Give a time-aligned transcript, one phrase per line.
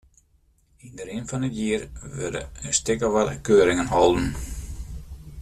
[0.85, 1.83] Yn de rin fan it jier
[2.15, 4.27] wurde in stik of wat keuringen holden.